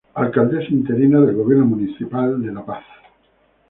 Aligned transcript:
Alcaldesa 0.15 0.73
interina 0.73 1.19
del 1.21 1.35
Gobierno 1.35 1.63
Municipal 1.67 2.41
de 2.41 2.51
La 2.51 2.65
Paz. 2.65 2.83